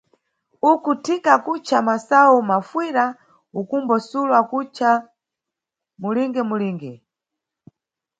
Uku 0.71 0.91
Thika 1.03 1.29
ankutca 1.35 1.77
masayu 1.87 2.37
mafuyira, 2.49 3.05
ukumbo 3.59 3.95
Sulo 4.07 4.33
akutca 4.41 4.89
mulige-mulige. 6.01 6.93